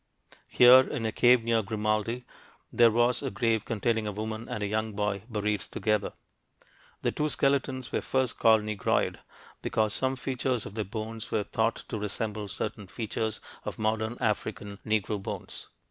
[0.47, 2.25] Here, in a cave near Grimaldi,
[2.73, 6.13] there was a grave containing a woman and a young boy, buried together.
[7.03, 9.19] The two skeletons were first called "Negroid"
[9.61, 14.79] because some features of their bones were thought to resemble certain features of modern African
[14.87, 15.67] Negro bones.